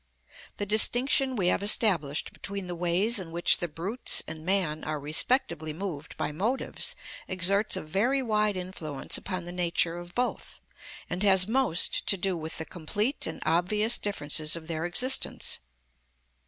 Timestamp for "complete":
12.65-13.27